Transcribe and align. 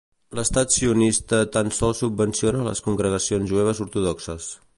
L'estat 0.37 0.71
sionista 0.77 1.41
tan 1.57 1.69
sols 1.81 2.01
subvenciona 2.05 2.65
a 2.65 2.67
les 2.71 2.83
congregacions 2.89 3.51
jueves 3.55 3.85
ortodoxes. 3.87 4.51